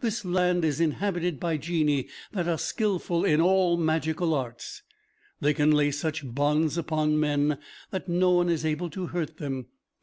[0.00, 4.80] This land is inhabited by Genii that are skilful in all magical arts.
[5.42, 7.58] They can lay such bonds upon men
[7.90, 9.66] that no one is able to hurt them.